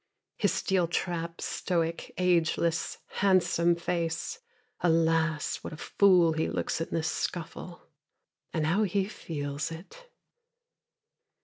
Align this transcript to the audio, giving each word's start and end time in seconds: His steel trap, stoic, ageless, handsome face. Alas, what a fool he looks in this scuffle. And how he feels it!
His 0.35 0.51
steel 0.51 0.87
trap, 0.87 1.41
stoic, 1.41 2.11
ageless, 2.17 2.97
handsome 3.21 3.75
face. 3.75 4.39
Alas, 4.79 5.57
what 5.57 5.73
a 5.73 5.77
fool 5.77 6.33
he 6.33 6.49
looks 6.49 6.81
in 6.81 6.87
this 6.89 7.11
scuffle. 7.11 7.87
And 8.51 8.65
how 8.65 8.81
he 8.81 9.05
feels 9.07 9.69
it! 9.71 10.09